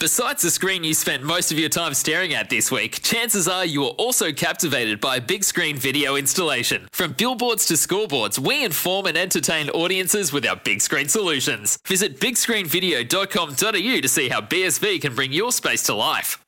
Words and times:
Besides 0.00 0.42
the 0.42 0.50
screen 0.50 0.82
you 0.82 0.94
spent 0.94 1.22
most 1.22 1.52
of 1.52 1.58
your 1.60 1.68
time 1.68 1.94
staring 1.94 2.34
at 2.34 2.50
this 2.50 2.72
week, 2.72 3.02
chances 3.02 3.46
are 3.46 3.64
you 3.64 3.84
are 3.84 3.90
also 3.90 4.32
captivated 4.32 5.00
by 5.00 5.16
a 5.16 5.20
big 5.20 5.44
screen 5.44 5.76
video 5.76 6.16
installation. 6.16 6.88
From 6.90 7.12
billboards 7.12 7.66
to 7.66 7.74
scoreboards, 7.74 8.36
we 8.36 8.64
inform 8.64 9.06
and 9.06 9.16
entertain 9.16 9.70
audiences 9.70 10.32
with 10.32 10.44
our 10.44 10.56
big 10.56 10.80
screen 10.80 11.06
solutions. 11.08 11.78
Visit 11.86 12.18
bigscreenvideo.com.au 12.18 14.00
to 14.00 14.08
see 14.08 14.28
how 14.28 14.40
BSV 14.40 15.00
can 15.00 15.14
bring 15.14 15.32
your 15.32 15.52
space 15.52 15.84
to 15.84 15.94
life. 15.94 16.44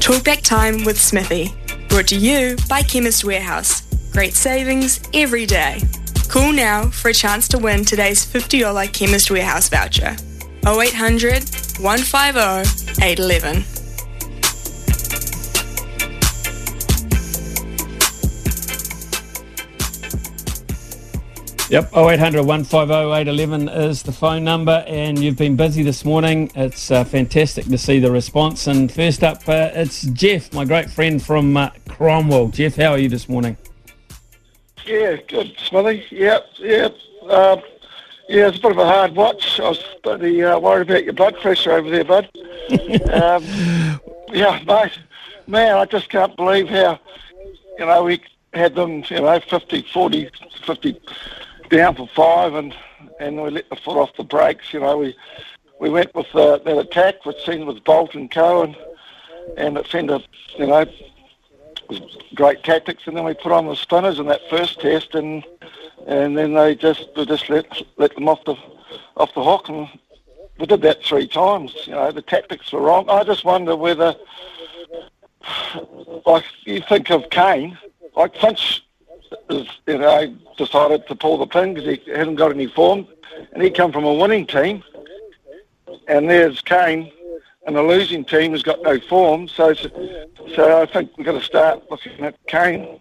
Talkback 0.00 0.42
time 0.42 0.84
with 0.84 0.98
Smithy. 0.98 1.54
Brought 1.88 2.06
to 2.08 2.16
you 2.16 2.56
by 2.68 2.82
Chemist 2.82 3.24
Warehouse. 3.24 3.82
Great 4.12 4.32
savings 4.32 5.00
every 5.12 5.44
day. 5.44 5.80
Call 6.28 6.52
now 6.52 6.90
for 6.90 7.08
a 7.08 7.14
chance 7.14 7.48
to 7.48 7.58
win 7.58 7.84
today's 7.84 8.24
$50 8.26 8.92
Chemist 8.92 9.30
Warehouse 9.30 9.68
voucher. 9.68 10.16
0800 10.66 11.44
150 11.80 13.02
811. 13.02 13.64
Yep, 21.68 21.96
0800 21.96 22.42
150 22.42 22.92
811 22.92 23.68
is 23.68 24.02
the 24.02 24.12
phone 24.12 24.44
number, 24.44 24.84
and 24.86 25.18
you've 25.18 25.36
been 25.36 25.56
busy 25.56 25.82
this 25.82 26.04
morning. 26.04 26.50
It's 26.54 26.90
uh, 26.90 27.04
fantastic 27.04 27.66
to 27.66 27.78
see 27.78 27.98
the 27.98 28.10
response. 28.10 28.66
And 28.66 28.90
first 28.90 29.24
up, 29.24 29.48
uh, 29.48 29.70
it's 29.74 30.02
Jeff, 30.02 30.52
my 30.52 30.64
great 30.64 30.90
friend 30.90 31.22
from 31.22 31.56
uh, 31.56 31.70
Cromwell. 31.88 32.48
Jeff, 32.48 32.76
how 32.76 32.92
are 32.92 32.98
you 32.98 33.08
this 33.08 33.28
morning? 33.28 33.56
Yeah, 34.86 35.16
good, 35.26 35.56
Smithy. 35.58 36.04
Yep, 36.10 36.46
yep. 36.58 36.96
Um, 37.28 37.60
yeah, 38.28 38.48
it's 38.48 38.58
a 38.58 38.60
bit 38.60 38.70
of 38.70 38.78
a 38.78 38.86
hard 38.86 39.16
watch. 39.16 39.58
I 39.58 39.68
was 39.68 39.84
pretty 40.02 40.42
uh, 40.42 40.58
worried 40.58 40.88
about 40.88 41.04
your 41.04 41.12
blood 41.12 41.36
pressure 41.40 41.72
over 41.72 41.90
there, 41.90 42.04
bud. 42.04 42.28
um, 43.12 43.44
yeah, 44.32 44.62
mate. 44.64 44.98
Man, 45.48 45.76
I 45.76 45.84
just 45.84 46.08
can't 46.08 46.36
believe 46.36 46.68
how, 46.68 47.00
you 47.78 47.86
know, 47.86 48.04
we 48.04 48.20
had 48.52 48.74
them, 48.74 49.04
you 49.08 49.20
know, 49.20 49.40
50, 49.40 49.82
40, 49.92 50.30
50 50.64 51.00
down 51.70 51.96
for 51.96 52.08
five 52.08 52.54
and, 52.54 52.74
and 53.20 53.42
we 53.42 53.50
let 53.50 53.68
the 53.70 53.76
foot 53.76 53.96
off 53.96 54.16
the 54.16 54.24
brakes. 54.24 54.72
You 54.72 54.80
know, 54.80 54.98
we 54.98 55.16
we 55.78 55.90
went 55.90 56.14
with 56.14 56.34
uh, 56.34 56.58
that 56.58 56.78
attack, 56.78 57.26
which 57.26 57.44
seemed 57.44 57.66
with 57.66 57.84
Boult 57.84 58.14
and 58.14 58.30
Cohen, 58.30 58.74
and 59.56 59.76
it 59.76 59.86
seemed 59.88 60.08
to, 60.08 60.22
you 60.58 60.66
know, 60.66 60.86
great 62.34 62.62
tactics. 62.62 63.06
And 63.06 63.16
then 63.16 63.24
we 63.24 63.34
put 63.34 63.52
on 63.52 63.66
the 63.66 63.76
spinners 63.76 64.18
in 64.18 64.26
that 64.26 64.48
first 64.50 64.80
test, 64.80 65.14
and 65.14 65.44
and 66.06 66.36
then 66.36 66.54
they 66.54 66.74
just 66.74 67.08
we 67.16 67.26
just 67.26 67.48
let 67.48 67.66
let 67.96 68.14
them 68.14 68.28
off 68.28 68.44
the 68.44 68.56
off 69.16 69.34
the 69.34 69.42
hook, 69.42 69.68
and 69.68 69.88
we 70.58 70.66
did 70.66 70.82
that 70.82 71.02
three 71.04 71.26
times. 71.26 71.74
You 71.84 71.92
know, 71.92 72.10
the 72.12 72.22
tactics 72.22 72.72
were 72.72 72.80
wrong. 72.80 73.08
I 73.08 73.24
just 73.24 73.44
wonder 73.44 73.76
whether, 73.76 74.14
like, 76.24 76.44
you 76.64 76.80
think 76.88 77.10
of 77.10 77.28
Kane, 77.30 77.78
like 78.16 78.36
Finch 78.36 78.82
is, 79.50 79.66
you 79.86 79.98
know, 79.98 80.34
decided 80.56 81.06
to 81.08 81.14
pull 81.14 81.38
the 81.38 81.46
pin 81.46 81.74
because 81.74 81.98
he 81.98 82.10
hasn't 82.10 82.38
got 82.38 82.52
any 82.52 82.66
form, 82.66 83.06
and 83.52 83.62
he 83.62 83.70
come 83.70 83.92
from 83.92 84.04
a 84.04 84.14
winning 84.14 84.46
team, 84.46 84.82
and 86.08 86.30
there's 86.30 86.60
Kane, 86.62 87.12
and 87.66 87.76
a 87.76 87.82
losing 87.82 88.24
team 88.24 88.52
has 88.52 88.62
got 88.62 88.80
no 88.82 88.98
form. 89.00 89.48
So, 89.48 89.74
so 89.74 90.82
I 90.82 90.86
think 90.86 91.16
we've 91.16 91.26
got 91.26 91.32
to 91.32 91.42
start 91.42 91.82
looking 91.90 92.20
at 92.20 92.34
Kane 92.46 92.98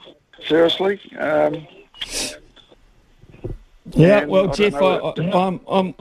seriously. 0.47 0.99
Um, 1.17 1.67
Yeah, 3.91 4.25
well, 4.25 4.49
I 4.49 4.53
Jeff, 4.53 4.73
I, 4.73 4.97
I, 4.97 5.47
I'm, 5.47 5.59
I'm, 5.67 5.93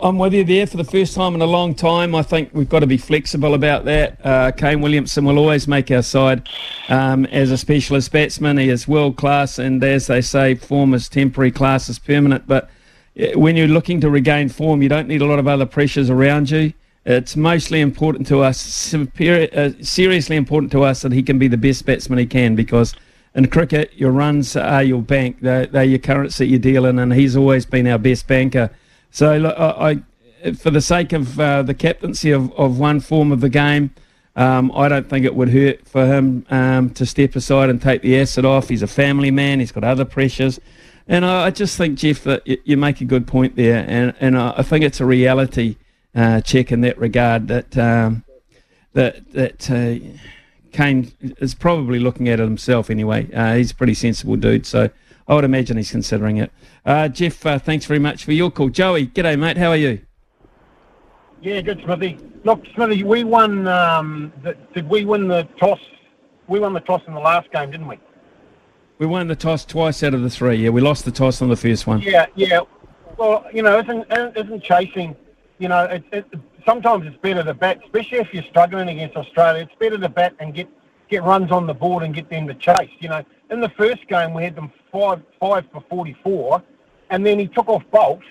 I'm 0.00 0.18
with 0.18 0.34
you 0.34 0.44
there 0.44 0.66
for 0.66 0.76
the 0.76 0.84
first 0.84 1.14
time 1.14 1.34
in 1.34 1.40
a 1.40 1.46
long 1.46 1.74
time. 1.74 2.14
I 2.14 2.22
think 2.22 2.50
we've 2.52 2.68
got 2.68 2.80
to 2.80 2.86
be 2.86 2.98
flexible 2.98 3.54
about 3.54 3.86
that. 3.86 4.24
Uh, 4.24 4.52
Kane 4.52 4.82
Williamson 4.82 5.24
will 5.24 5.38
always 5.38 5.66
make 5.66 5.90
our 5.90 6.02
side 6.02 6.48
um, 6.88 7.24
as 7.26 7.50
a 7.50 7.56
specialist 7.56 8.12
batsman. 8.12 8.58
He 8.58 8.68
is 8.68 8.86
world 8.86 9.16
class, 9.16 9.58
and 9.58 9.82
as 9.82 10.08
they 10.08 10.20
say, 10.20 10.54
form 10.56 10.92
is 10.92 11.08
temporary, 11.08 11.50
class 11.50 11.88
is 11.88 11.98
permanent. 11.98 12.46
But 12.46 12.68
uh, 13.18 13.38
when 13.38 13.56
you're 13.56 13.68
looking 13.68 14.00
to 14.02 14.10
regain 14.10 14.50
form, 14.50 14.82
you 14.82 14.90
don't 14.90 15.08
need 15.08 15.22
a 15.22 15.26
lot 15.26 15.38
of 15.38 15.48
other 15.48 15.66
pressures 15.66 16.10
around 16.10 16.50
you. 16.50 16.74
It's 17.04 17.34
mostly 17.36 17.80
important 17.80 18.28
to 18.28 18.42
us, 18.42 18.60
superior, 18.60 19.48
uh, 19.54 19.70
seriously 19.82 20.36
important 20.36 20.70
to 20.72 20.84
us 20.84 21.02
that 21.02 21.12
he 21.12 21.22
can 21.22 21.38
be 21.38 21.48
the 21.48 21.56
best 21.56 21.84
batsman 21.84 22.18
he 22.18 22.26
can 22.26 22.54
because 22.54 22.94
in 23.34 23.48
cricket, 23.48 23.92
your 23.94 24.10
runs 24.10 24.56
are 24.56 24.82
your 24.82 25.02
bank. 25.02 25.38
They're, 25.40 25.66
they're 25.66 25.84
your 25.84 25.98
currency 25.98 26.46
you 26.46 26.58
deal 26.58 26.84
in, 26.84 26.98
and 26.98 27.12
he's 27.12 27.34
always 27.34 27.64
been 27.64 27.86
our 27.86 27.98
best 27.98 28.26
banker. 28.26 28.70
So, 29.10 29.38
look, 29.38 29.58
I, 29.58 30.02
I, 30.44 30.52
for 30.52 30.70
the 30.70 30.80
sake 30.80 31.12
of 31.12 31.40
uh, 31.40 31.62
the 31.62 31.74
captaincy 31.74 32.30
of, 32.30 32.52
of 32.52 32.78
one 32.78 33.00
form 33.00 33.32
of 33.32 33.40
the 33.40 33.48
game, 33.48 33.90
um, 34.36 34.70
I 34.74 34.88
don't 34.88 35.08
think 35.08 35.24
it 35.24 35.34
would 35.34 35.48
hurt 35.48 35.86
for 35.86 36.06
him 36.06 36.46
um, 36.50 36.90
to 36.90 37.06
step 37.06 37.34
aside 37.34 37.68
and 37.68 37.80
take 37.80 38.02
the 38.02 38.18
acid 38.20 38.44
off. 38.44 38.68
He's 38.68 38.82
a 38.82 38.86
family 38.86 39.30
man. 39.30 39.60
He's 39.60 39.72
got 39.72 39.84
other 39.84 40.04
pressures. 40.04 40.60
And 41.08 41.24
I, 41.24 41.46
I 41.46 41.50
just 41.50 41.76
think, 41.76 41.98
Jeff, 41.98 42.24
that 42.24 42.46
you, 42.46 42.58
you 42.64 42.76
make 42.76 43.00
a 43.00 43.04
good 43.04 43.26
point 43.26 43.56
there. 43.56 43.84
And, 43.88 44.14
and 44.20 44.38
I, 44.38 44.54
I 44.58 44.62
think 44.62 44.84
it's 44.84 45.00
a 45.00 45.06
reality 45.06 45.76
uh, 46.14 46.40
check 46.40 46.72
in 46.72 46.80
that 46.82 46.98
regard 46.98 47.48
that 47.48 47.76
um, 47.76 48.24
that 48.92 49.32
that 49.32 49.70
uh, 49.70 49.96
Kane 50.72 51.12
is 51.38 51.54
probably 51.54 51.98
looking 51.98 52.28
at 52.28 52.40
it 52.40 52.44
himself 52.44 52.90
anyway. 52.90 53.32
Uh, 53.32 53.56
he's 53.56 53.70
a 53.70 53.74
pretty 53.74 53.94
sensible 53.94 54.36
dude, 54.36 54.66
so 54.66 54.90
I 55.28 55.34
would 55.34 55.44
imagine 55.44 55.76
he's 55.76 55.90
considering 55.90 56.38
it. 56.38 56.52
Uh, 56.84 57.08
Jeff, 57.08 57.44
uh, 57.46 57.58
thanks 57.58 57.86
very 57.86 58.00
much 58.00 58.24
for 58.24 58.32
your 58.32 58.50
call. 58.50 58.68
Joey, 58.68 59.06
g'day, 59.06 59.38
mate. 59.38 59.56
How 59.56 59.70
are 59.70 59.76
you? 59.76 60.00
Yeah, 61.40 61.60
good, 61.60 61.80
Smithy. 61.84 62.18
Look, 62.44 62.64
Smithy, 62.74 63.02
we 63.02 63.24
won. 63.24 63.66
Um, 63.68 64.32
the, 64.42 64.56
did 64.74 64.88
we 64.88 65.04
win 65.04 65.28
the 65.28 65.44
toss? 65.58 65.80
We 66.48 66.60
won 66.60 66.72
the 66.72 66.80
toss 66.80 67.02
in 67.06 67.14
the 67.14 67.20
last 67.20 67.50
game, 67.52 67.70
didn't 67.70 67.88
we? 67.88 67.98
We 68.98 69.06
won 69.06 69.26
the 69.26 69.36
toss 69.36 69.64
twice 69.64 70.02
out 70.02 70.14
of 70.14 70.22
the 70.22 70.30
three. 70.30 70.56
Yeah, 70.56 70.70
we 70.70 70.80
lost 70.80 71.04
the 71.04 71.10
toss 71.10 71.42
on 71.42 71.48
the 71.48 71.56
first 71.56 71.86
one. 71.86 72.00
Yeah, 72.00 72.26
yeah. 72.36 72.60
Well, 73.16 73.44
you 73.52 73.62
know, 73.62 73.78
isn't 73.78 74.06
isn't 74.36 74.62
chasing? 74.62 75.16
You 75.62 75.68
know, 75.68 75.84
it, 75.84 76.02
it, 76.10 76.26
sometimes 76.66 77.06
it's 77.06 77.16
better 77.18 77.44
to 77.44 77.54
bat, 77.54 77.78
especially 77.84 78.18
if 78.18 78.34
you're 78.34 78.42
struggling 78.50 78.88
against 78.88 79.16
Australia. 79.16 79.62
It's 79.62 79.78
better 79.78 79.96
to 79.96 80.08
bat 80.08 80.34
and 80.40 80.52
get 80.52 80.68
get 81.08 81.22
runs 81.22 81.52
on 81.52 81.68
the 81.68 81.72
board 81.72 82.02
and 82.02 82.12
get 82.12 82.28
them 82.28 82.48
to 82.48 82.54
chase. 82.54 82.90
You 82.98 83.10
know, 83.10 83.24
in 83.48 83.60
the 83.60 83.68
first 83.68 84.04
game 84.08 84.34
we 84.34 84.42
had 84.42 84.56
them 84.56 84.72
five 84.90 85.22
five 85.38 85.64
for 85.72 85.84
forty 85.88 86.16
four, 86.24 86.60
and 87.10 87.24
then 87.24 87.38
he 87.38 87.46
took 87.46 87.68
off 87.68 87.84
Boult. 87.92 88.22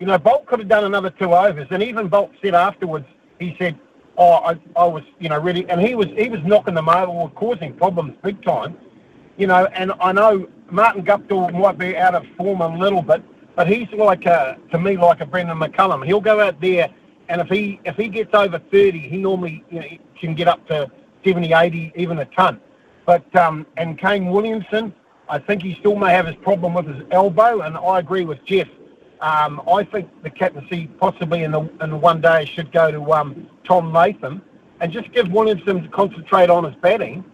You 0.00 0.06
know, 0.06 0.18
Boult 0.18 0.46
could 0.46 0.60
have 0.60 0.68
done 0.68 0.84
another 0.84 1.10
two 1.10 1.34
overs, 1.34 1.68
and 1.70 1.82
even 1.82 2.08
Boult 2.08 2.30
said 2.42 2.54
afterwards, 2.54 3.04
he 3.38 3.54
said, 3.58 3.78
"Oh, 4.16 4.36
I, 4.36 4.58
I 4.74 4.86
was, 4.86 5.02
you 5.18 5.28
know, 5.28 5.38
ready," 5.38 5.68
and 5.68 5.82
he 5.82 5.94
was 5.94 6.06
he 6.16 6.30
was 6.30 6.40
knocking 6.42 6.72
them 6.72 6.88
over, 6.88 7.28
causing 7.34 7.74
problems 7.74 8.14
big 8.22 8.42
time. 8.42 8.78
You 9.36 9.46
know, 9.46 9.66
and 9.74 9.92
I 10.00 10.12
know 10.12 10.48
Martin 10.70 11.04
Guptill 11.04 11.52
might 11.52 11.76
be 11.76 11.98
out 11.98 12.14
of 12.14 12.24
form 12.38 12.62
a 12.62 12.78
little 12.78 13.02
bit, 13.02 13.22
but 13.58 13.66
he's 13.66 13.90
like 13.90 14.24
a, 14.24 14.56
to 14.70 14.78
me 14.78 14.96
like 14.96 15.20
a 15.20 15.26
Brendon 15.26 15.58
McCullum. 15.58 16.06
He'll 16.06 16.20
go 16.20 16.38
out 16.38 16.60
there, 16.60 16.88
and 17.28 17.40
if 17.40 17.48
he 17.48 17.80
if 17.84 17.96
he 17.96 18.06
gets 18.06 18.32
over 18.32 18.60
thirty, 18.70 19.00
he 19.00 19.16
normally 19.16 19.64
you 19.68 19.80
know 19.80 19.86
can 20.20 20.36
get 20.36 20.46
up 20.46 20.64
to 20.68 20.88
70, 21.26 21.52
80, 21.52 21.92
even 21.96 22.20
a 22.20 22.24
ton. 22.26 22.60
But 23.04 23.34
um, 23.34 23.66
and 23.76 23.98
Kane 23.98 24.26
Williamson, 24.26 24.94
I 25.28 25.40
think 25.40 25.64
he 25.64 25.74
still 25.74 25.96
may 25.96 26.12
have 26.12 26.26
his 26.26 26.36
problem 26.36 26.72
with 26.72 26.86
his 26.86 27.04
elbow, 27.10 27.62
and 27.62 27.76
I 27.76 27.98
agree 27.98 28.24
with 28.24 28.44
Jeff. 28.44 28.68
Um, 29.20 29.60
I 29.68 29.82
think 29.82 30.08
the 30.22 30.30
captaincy 30.30 30.86
possibly 31.00 31.42
in 31.42 31.50
the 31.50 31.62
in 31.82 31.90
the 31.90 31.96
one 31.96 32.20
day 32.20 32.44
should 32.44 32.70
go 32.70 32.92
to 32.92 33.12
um, 33.12 33.48
Tom 33.64 33.92
Latham, 33.92 34.40
and 34.80 34.92
just 34.92 35.10
give 35.10 35.32
Williamson 35.32 35.82
to 35.82 35.88
concentrate 35.88 36.48
on 36.48 36.62
his 36.62 36.76
batting, 36.76 37.24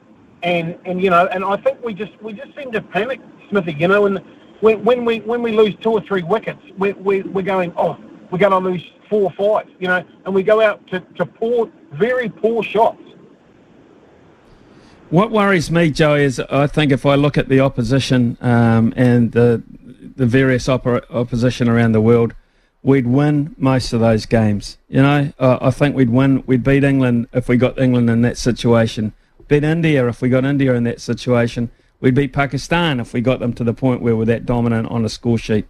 and 0.43 0.79
and 0.87 1.03
you 1.03 1.11
know, 1.11 1.27
and 1.27 1.45
I 1.45 1.59
think 1.59 1.85
we 1.85 1.93
just 1.93 2.13
we 2.23 2.33
just 2.33 2.57
seem 2.57 2.73
to 2.73 2.81
panic, 2.81 3.21
Smithy. 3.51 3.75
You 3.75 3.89
know, 3.89 4.07
and 4.07 4.23
when 4.65 4.83
when 4.83 5.05
we 5.05 5.21
when 5.21 5.43
we 5.43 5.53
lose 5.53 5.75
two 5.83 5.93
or 5.93 6.01
three 6.01 6.23
wickets, 6.23 6.63
we 6.79 6.93
we 6.95 7.23
we're 7.23 7.43
going 7.43 7.73
oh 7.77 7.99
we're 8.31 8.39
going 8.39 8.51
to 8.51 8.71
lose 8.71 8.83
four 9.11 9.31
or 9.31 9.33
five, 9.33 9.71
you 9.79 9.87
know, 9.87 10.03
and 10.25 10.35
we 10.35 10.43
go 10.43 10.61
out 10.61 10.85
to, 10.89 10.99
to 11.17 11.27
poor, 11.27 11.71
very 11.93 12.29
poor 12.29 12.63
shots. 12.65 13.01
What 15.11 15.31
worries 15.31 15.71
me, 15.71 15.91
Joey, 15.91 16.25
is 16.25 16.41
I 16.41 16.67
think 16.67 16.91
if 16.91 17.05
I 17.07 17.15
look 17.15 17.37
at 17.39 17.49
the 17.49 17.61
opposition 17.61 18.39
um, 18.41 18.93
and 18.97 19.33
the 19.33 19.63
the 20.17 20.27
various 20.27 20.69
opposition 20.69 21.69
around 21.69 21.93
the 21.93 22.01
world, 22.01 22.35
we'd 22.83 23.07
win 23.07 23.55
most 23.59 23.93
of 23.93 24.01
those 24.01 24.25
games. 24.27 24.79
You 24.89 25.03
know, 25.03 25.33
uh, 25.39 25.59
I 25.61 25.71
think 25.71 25.95
we'd 25.95 26.11
win. 26.11 26.43
We'd 26.47 26.65
beat 26.65 26.85
England 26.85 27.29
if 27.33 27.49
we 27.49 27.59
got 27.59 27.79
England 27.79 28.09
in 28.09 28.23
that 28.23 28.39
situation. 28.39 29.13
Beat 29.47 29.63
India 29.63 30.09
if 30.09 30.23
we 30.23 30.31
got 30.31 30.45
India 30.45 30.75
in 30.75 30.85
that 30.85 31.01
situation. 31.03 31.71
We'd 32.05 32.15
beat 32.15 32.35
Pakistan 32.35 33.01
if 33.01 33.15
we 33.15 33.23
got 33.23 33.41
them 33.41 33.55
to 33.55 33.65
the 33.65 33.73
point 33.73 34.03
where 34.03 34.15
we're 34.15 34.27
that 34.27 34.45
dominant 34.45 34.89
on 34.89 35.07
a 35.07 35.09
score 35.09 35.39
sheet. 35.39 35.67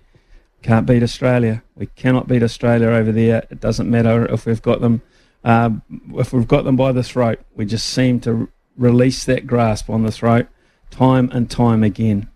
Can't 0.63 0.85
beat 0.85 1.01
Australia. 1.01 1.63
We 1.77 1.87
cannot 1.87 2.27
beat 2.27 2.43
Australia 2.43 2.89
over 2.89 3.13
there. 3.13 3.47
It 3.51 3.61
doesn't 3.61 3.89
matter 3.89 4.27
if 4.27 4.45
we've 4.45 4.61
got 4.61 4.81
them. 4.81 5.01
Uh, 5.45 5.71
if 6.15 6.33
we've 6.33 6.49
got 6.49 6.65
them 6.65 6.75
by 6.75 6.91
the 6.91 7.05
throat, 7.05 7.39
we 7.55 7.65
just 7.65 7.89
seem 7.89 8.19
to 8.23 8.49
release 8.77 9.25
that 9.27 9.47
grasp 9.47 9.89
on 9.89 10.03
the 10.03 10.11
throat 10.11 10.49
time 10.91 11.31
and 11.33 11.49
time 11.49 11.85
again. 11.85 12.29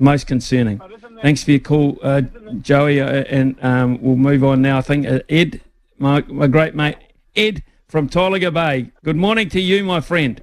Most 0.00 0.26
concerning. 0.26 0.80
Thanks 1.22 1.44
for 1.44 1.52
your 1.52 1.60
call, 1.60 2.00
uh, 2.02 2.22
Joey, 2.60 3.00
uh, 3.00 3.06
and 3.06 3.56
um, 3.62 4.02
we'll 4.02 4.16
move 4.16 4.42
on 4.42 4.62
now. 4.62 4.78
I 4.78 4.80
think 4.80 5.06
uh, 5.06 5.20
Ed, 5.28 5.60
my, 5.96 6.22
my 6.22 6.48
great 6.48 6.74
mate, 6.74 6.96
Ed 7.36 7.62
from 7.86 8.08
Tolaga 8.08 8.52
Bay. 8.52 8.90
Good 9.04 9.16
morning 9.16 9.48
to 9.50 9.60
you, 9.60 9.84
my 9.84 10.00
friend. 10.00 10.42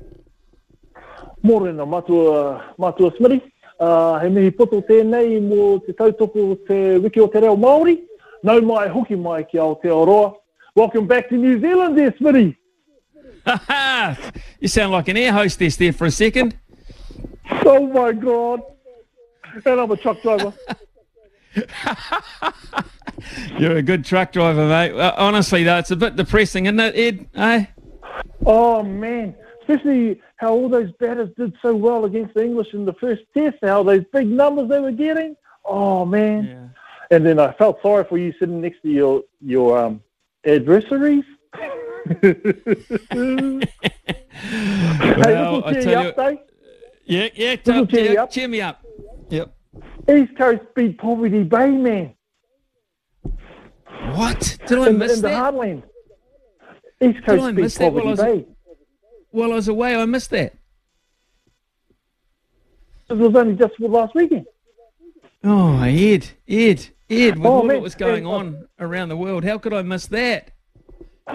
Morena 1.43 1.85
matua, 1.85 2.73
matua 2.77 3.11
Smitty. 3.17 3.41
Uh, 3.79 4.19
he 4.19 4.29
mihi 4.29 4.51
poto 4.51 4.81
tēnei 4.81 5.39
mō 5.41 5.85
te 5.85 5.93
tautoko 5.93 6.55
te 6.67 6.97
wiki 6.99 7.19
o 7.19 7.27
te 7.27 7.39
reo 7.41 7.55
Māori. 7.57 7.97
Nau 8.43 8.61
mai 8.61 8.87
hoki 8.89 9.15
mai 9.15 9.43
ki 9.43 9.57
Aotearoa. 9.57 10.35
Welcome 10.75 11.07
back 11.07 11.29
to 11.29 11.35
New 11.35 11.59
Zealand 11.59 11.97
there, 11.97 12.11
Smitty. 12.11 12.55
you 14.59 14.67
sound 14.67 14.91
like 14.91 15.07
an 15.07 15.17
air 15.17 15.33
hostess 15.33 15.75
there 15.77 15.93
for 15.93 16.05
a 16.05 16.11
second. 16.11 16.55
Oh 17.65 17.87
my 17.87 18.11
God. 18.11 18.61
And 19.65 19.79
I'm 19.81 19.91
a 19.91 19.97
truck 19.97 20.21
driver. 20.21 20.53
You're 23.57 23.77
a 23.77 23.81
good 23.81 24.05
truck 24.05 24.31
driver, 24.31 24.67
mate. 24.67 24.93
Uh, 24.93 25.13
honestly, 25.17 25.63
though, 25.63 25.77
it's 25.77 25.91
a 25.91 25.95
bit 25.95 26.15
depressing, 26.15 26.67
isn't 26.67 26.79
it, 26.79 26.95
Ed? 26.95 27.29
Eh? 27.35 27.65
Oh, 28.45 28.81
man. 28.83 29.35
Especially 29.71 30.21
how 30.37 30.51
all 30.51 30.67
those 30.67 30.91
batters 30.99 31.29
did 31.37 31.53
so 31.61 31.73
well 31.73 32.05
against 32.05 32.33
the 32.33 32.43
English 32.43 32.73
in 32.73 32.83
the 32.83 32.93
first 32.93 33.21
test, 33.33 33.57
how 33.61 33.83
those 33.83 34.03
big 34.11 34.27
numbers 34.27 34.67
they 34.67 34.79
were 34.79 34.91
getting. 34.91 35.35
Oh, 35.63 36.05
man. 36.05 36.45
Yeah. 36.45 37.15
And 37.15 37.25
then 37.25 37.39
I 37.39 37.53
felt 37.53 37.81
sorry 37.81 38.03
for 38.03 38.17
you 38.17 38.33
sitting 38.37 38.59
next 38.59 38.81
to 38.81 38.89
your, 38.89 39.23
your 39.39 39.77
um, 39.77 40.01
adversaries. 40.45 41.23
well, 41.53 43.61
hey, 44.91 45.61
I 45.65 45.73
tell 45.73 46.03
you, 46.03 46.09
up, 46.09 46.47
yeah, 47.05 47.27
yeah, 47.33 47.55
tell, 47.57 47.85
cheer, 47.85 48.13
cheer, 48.13 48.27
cheer 48.27 48.47
me 48.47 48.61
up. 48.61 48.83
Yep. 49.29 49.53
East 50.09 50.37
Coast 50.37 50.61
beat 50.75 50.97
Poverty 50.97 51.43
Bay, 51.43 51.69
man. 51.69 52.13
What? 54.13 54.57
Did 54.67 54.79
I 54.79 54.89
in, 54.89 54.97
miss 54.97 55.17
in 55.17 55.21
that? 55.21 55.29
the 55.29 55.59
Heartland. 55.59 55.83
East 57.01 57.25
Coast 57.25 57.55
beat 57.55 57.75
Poverty 57.77 58.15
Bay. 58.15 58.45
While 59.31 59.51
I 59.51 59.55
was 59.55 59.67
away, 59.67 59.95
I 59.95 60.05
missed 60.05 60.29
that. 60.31 60.53
It 63.09 63.17
was 63.17 63.35
only 63.35 63.55
just 63.55 63.75
for 63.75 63.89
last 63.89 64.15
weekend. 64.15 64.45
Oh, 65.43 65.81
Ed, 65.81 66.29
Ed, 66.47 66.87
Ed, 67.09 67.37
with 67.37 67.45
oh, 67.45 67.49
all 67.49 67.63
man, 67.63 67.77
that 67.77 67.81
was 67.81 67.95
going 67.95 68.23
man, 68.23 68.33
on 68.33 68.67
around 68.79 69.09
the 69.09 69.17
world, 69.17 69.43
how 69.43 69.57
could 69.57 69.73
I 69.73 69.81
miss 69.81 70.05
that? 70.07 70.51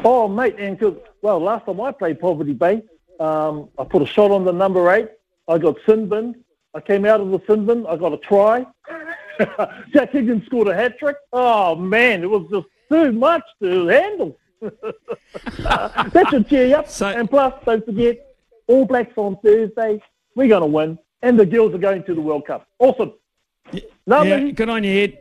Oh, 0.04 0.28
mate, 0.28 0.56
and 0.58 0.78
cause, 0.78 0.96
well, 1.22 1.40
last 1.40 1.66
time 1.66 1.80
I 1.80 1.92
played 1.92 2.20
Poverty 2.20 2.52
Bay, 2.52 2.82
um, 3.20 3.68
I 3.78 3.84
put 3.84 4.02
a 4.02 4.06
shot 4.06 4.30
on 4.30 4.44
the 4.44 4.52
number 4.52 4.90
eight. 4.92 5.08
I 5.48 5.58
got 5.58 5.76
sin 5.86 6.08
bin. 6.08 6.44
I 6.74 6.80
came 6.80 7.04
out 7.04 7.20
of 7.20 7.30
the 7.30 7.40
sin 7.46 7.66
bin. 7.66 7.86
I 7.86 7.96
got 7.96 8.12
a 8.12 8.18
try. 8.18 8.66
Jack 9.92 10.12
Higgins 10.12 10.44
scored 10.46 10.68
a 10.68 10.74
hat 10.74 10.98
trick. 10.98 11.16
Oh 11.32 11.74
man, 11.74 12.22
it 12.22 12.30
was 12.30 12.46
just 12.50 12.66
too 12.90 13.12
much 13.12 13.42
to 13.62 13.86
handle. 13.86 14.36
that 15.58 16.26
should 16.30 16.48
cheer 16.48 16.66
you 16.66 16.76
up. 16.76 16.88
So, 16.88 17.08
and 17.08 17.28
plus, 17.28 17.54
don't 17.64 17.84
forget, 17.84 18.36
All 18.66 18.84
Blacks 18.84 19.14
on 19.16 19.36
Thursday. 19.44 20.02
We're 20.34 20.48
going 20.48 20.62
to 20.62 20.66
win, 20.66 20.98
and 21.22 21.38
the 21.38 21.46
girls 21.46 21.74
are 21.74 21.78
going 21.78 22.04
to 22.04 22.14
the 22.14 22.20
World 22.20 22.46
Cup. 22.46 22.68
Awesome. 22.78 23.12
Yeah, 23.72 24.50
good 24.50 24.68
on 24.68 24.84
you, 24.84 25.02
Ed. 25.02 25.18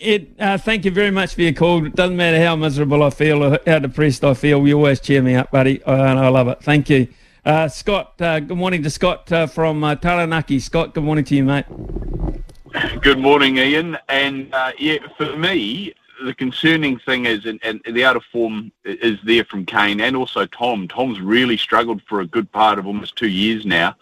Ed, 0.00 0.34
uh, 0.38 0.58
thank 0.58 0.84
you 0.84 0.90
very 0.90 1.10
much 1.10 1.34
for 1.34 1.42
your 1.42 1.52
call. 1.52 1.84
It 1.86 1.94
doesn't 1.94 2.16
matter 2.16 2.42
how 2.42 2.56
miserable 2.56 3.02
I 3.02 3.10
feel 3.10 3.44
or 3.44 3.58
how 3.66 3.78
depressed 3.78 4.24
I 4.24 4.34
feel. 4.34 4.66
You 4.66 4.76
always 4.76 5.00
cheer 5.00 5.22
me 5.22 5.34
up, 5.34 5.50
buddy, 5.50 5.82
uh, 5.84 5.92
and 5.92 6.18
I 6.18 6.28
love 6.28 6.48
it. 6.48 6.62
Thank 6.62 6.90
you. 6.90 7.08
Uh, 7.44 7.68
Scott, 7.68 8.20
uh, 8.20 8.40
good 8.40 8.56
morning 8.56 8.82
to 8.82 8.90
Scott 8.90 9.30
uh, 9.30 9.46
from 9.46 9.84
uh, 9.84 9.94
Taranaki. 9.96 10.58
Scott, 10.58 10.94
good 10.94 11.04
morning 11.04 11.24
to 11.26 11.36
you, 11.36 11.44
mate. 11.44 11.66
Good 13.02 13.18
morning, 13.18 13.58
Ian. 13.58 13.98
And 14.08 14.52
uh, 14.52 14.72
yeah, 14.78 14.98
for 15.16 15.36
me, 15.36 15.94
the 16.24 16.34
concerning 16.34 16.98
thing 16.98 17.26
is, 17.26 17.44
and, 17.46 17.60
and, 17.62 17.80
the 17.84 18.04
out 18.04 18.16
of 18.16 18.24
form 18.24 18.72
is 18.84 19.18
there 19.24 19.44
from 19.44 19.66
Kane 19.66 20.00
and 20.00 20.16
also 20.16 20.46
Tom. 20.46 20.88
Tom's 20.88 21.20
really 21.20 21.56
struggled 21.56 22.02
for 22.08 22.20
a 22.20 22.26
good 22.26 22.50
part 22.52 22.78
of 22.78 22.86
almost 22.86 23.16
two 23.16 23.28
years 23.28 23.64
now 23.64 23.94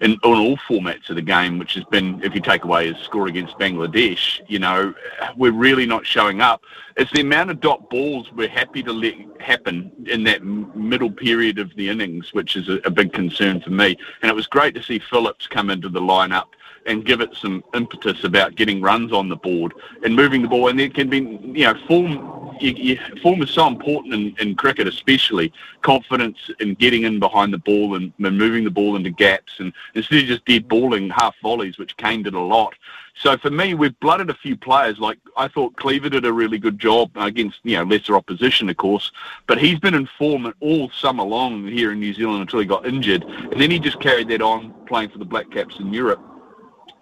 in, 0.00 0.18
on 0.24 0.38
all 0.38 0.56
formats 0.56 1.08
of 1.08 1.16
the 1.16 1.22
game, 1.22 1.58
which 1.58 1.74
has 1.74 1.84
been, 1.84 2.22
if 2.22 2.34
you 2.34 2.40
take 2.40 2.64
away 2.64 2.92
his 2.92 3.02
score 3.02 3.28
against 3.28 3.58
Bangladesh, 3.58 4.40
you 4.48 4.58
know, 4.58 4.92
we're 5.36 5.52
really 5.52 5.86
not 5.86 6.04
showing 6.04 6.40
up. 6.40 6.62
It's 6.96 7.12
the 7.12 7.20
amount 7.20 7.50
of 7.50 7.60
dot 7.60 7.88
balls 7.88 8.30
we're 8.32 8.48
happy 8.48 8.82
to 8.82 8.92
let 8.92 9.14
happen 9.40 9.90
in 10.06 10.24
that 10.24 10.44
middle 10.44 11.10
period 11.10 11.58
of 11.58 11.74
the 11.76 11.88
innings, 11.88 12.34
which 12.34 12.56
is 12.56 12.68
a, 12.68 12.80
a 12.84 12.90
big 12.90 13.12
concern 13.12 13.60
for 13.60 13.70
me. 13.70 13.96
And 14.20 14.30
it 14.30 14.34
was 14.34 14.46
great 14.46 14.74
to 14.74 14.82
see 14.82 14.98
Phillips 14.98 15.46
come 15.46 15.70
into 15.70 15.88
the 15.88 16.00
lineup 16.00 16.48
and 16.86 17.04
give 17.04 17.20
it 17.20 17.34
some 17.34 17.62
impetus 17.74 18.24
about 18.24 18.54
getting 18.54 18.80
runs 18.80 19.12
on 19.12 19.28
the 19.28 19.36
board 19.36 19.74
and 20.04 20.14
moving 20.14 20.42
the 20.42 20.48
ball. 20.48 20.68
And 20.68 20.78
there 20.78 20.88
can 20.88 21.08
be, 21.08 21.18
you 21.18 21.64
know, 21.66 21.74
form. 21.86 22.40
You, 22.60 22.70
you, 22.70 22.98
form 23.22 23.42
is 23.42 23.50
so 23.50 23.66
important 23.66 24.14
in, 24.14 24.36
in 24.38 24.54
cricket, 24.54 24.86
especially 24.86 25.52
confidence 25.80 26.38
in 26.60 26.74
getting 26.74 27.02
in 27.02 27.18
behind 27.18 27.52
the 27.52 27.58
ball 27.58 27.96
and, 27.96 28.12
and 28.22 28.38
moving 28.38 28.62
the 28.62 28.70
ball 28.70 28.94
into 28.94 29.10
gaps, 29.10 29.58
and 29.58 29.72
instead 29.94 30.20
of 30.20 30.26
just 30.26 30.44
dead 30.44 30.68
balling 30.68 31.10
half 31.10 31.34
volleys, 31.42 31.78
which 31.78 31.96
Kane 31.96 32.22
did 32.22 32.34
a 32.34 32.40
lot. 32.40 32.74
So 33.14 33.36
for 33.36 33.50
me, 33.50 33.74
we've 33.74 33.98
blooded 34.00 34.30
a 34.30 34.34
few 34.34 34.56
players. 34.56 34.98
Like 34.98 35.18
I 35.36 35.48
thought 35.48 35.76
Cleaver 35.76 36.08
did 36.08 36.24
a 36.24 36.32
really 36.32 36.58
good 36.58 36.78
job 36.78 37.10
against 37.16 37.60
you 37.64 37.76
know 37.76 37.84
lesser 37.84 38.16
opposition, 38.16 38.68
of 38.68 38.76
course, 38.76 39.10
but 39.46 39.58
he's 39.58 39.78
been 39.78 39.94
in 39.94 40.06
form 40.18 40.52
all 40.60 40.90
summer 40.90 41.24
long 41.24 41.66
here 41.66 41.92
in 41.92 42.00
New 42.00 42.14
Zealand 42.14 42.42
until 42.42 42.60
he 42.60 42.66
got 42.66 42.86
injured, 42.86 43.24
and 43.24 43.60
then 43.60 43.70
he 43.70 43.78
just 43.78 44.00
carried 44.00 44.28
that 44.28 44.42
on 44.42 44.72
playing 44.86 45.10
for 45.10 45.18
the 45.18 45.24
Black 45.24 45.50
Caps 45.50 45.78
in 45.78 45.92
Europe 45.92 46.22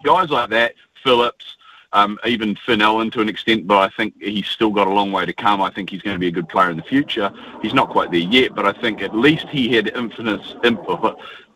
guys 0.03 0.29
like 0.29 0.49
that, 0.49 0.75
Phillips, 1.03 1.57
um, 1.93 2.17
even 2.25 2.55
Finn 2.55 2.81
Allen 2.81 3.11
to 3.11 3.21
an 3.21 3.27
extent, 3.27 3.67
but 3.67 3.77
I 3.77 3.89
think 3.95 4.13
he's 4.21 4.47
still 4.47 4.69
got 4.69 4.87
a 4.87 4.93
long 4.93 5.11
way 5.11 5.25
to 5.25 5.33
come. 5.33 5.61
I 5.61 5.69
think 5.69 5.89
he's 5.89 6.01
going 6.01 6.15
to 6.15 6.19
be 6.19 6.27
a 6.27 6.31
good 6.31 6.47
player 6.47 6.69
in 6.69 6.77
the 6.77 6.83
future. 6.83 7.33
He's 7.61 7.73
not 7.73 7.89
quite 7.89 8.11
there 8.11 8.21
yet, 8.21 8.55
but 8.55 8.65
I 8.65 8.71
think 8.71 9.01
at 9.01 9.15
least 9.15 9.47
he 9.49 9.73
had 9.73 9.91
infinite 9.95 10.41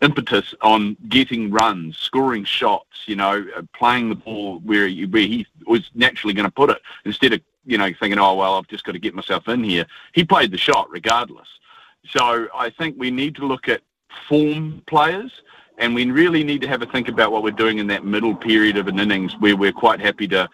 impetus 0.01 0.53
on 0.61 0.97
getting 1.07 1.51
runs, 1.51 1.97
scoring 1.97 2.43
shots, 2.43 3.03
you 3.05 3.15
know, 3.15 3.45
uh, 3.55 3.61
playing 3.73 4.09
the 4.09 4.15
ball 4.15 4.59
where 4.59 4.87
he, 4.87 5.05
where 5.05 5.21
he 5.21 5.47
was 5.65 5.89
naturally 5.95 6.33
going 6.33 6.47
to 6.47 6.51
put 6.51 6.69
it 6.69 6.81
instead 7.05 7.31
of, 7.31 7.41
you 7.65 7.77
know, 7.77 7.89
thinking, 7.99 8.19
oh, 8.19 8.35
well, 8.35 8.55
I've 8.55 8.67
just 8.67 8.83
got 8.83 8.91
to 8.91 8.99
get 8.99 9.15
myself 9.15 9.47
in 9.47 9.63
here. 9.63 9.85
He 10.13 10.25
played 10.25 10.51
the 10.51 10.57
shot 10.57 10.89
regardless. 10.89 11.47
So 12.09 12.47
I 12.53 12.69
think 12.69 12.95
we 12.99 13.09
need 13.09 13.35
to 13.35 13.45
look 13.45 13.69
at 13.69 13.81
form 14.27 14.83
players 14.85 15.31
and 15.77 15.93
we 15.93 16.09
really 16.09 16.43
need 16.43 16.61
to 16.61 16.67
have 16.67 16.81
a 16.81 16.85
think 16.85 17.07
about 17.07 17.31
what 17.31 17.43
we're 17.43 17.51
doing 17.51 17.79
in 17.79 17.87
that 17.87 18.05
middle 18.05 18.35
period 18.35 18.77
of 18.77 18.87
an 18.87 18.99
innings 18.99 19.33
where 19.39 19.55
we're 19.55 19.71
quite 19.71 19.99
happy 19.99 20.27
to, 20.29 20.49